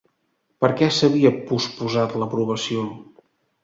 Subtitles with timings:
[0.65, 2.93] Per què s'havia posposat l'aprovació?